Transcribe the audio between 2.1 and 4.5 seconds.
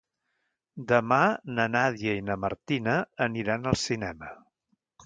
i na Martina aniran al cinema.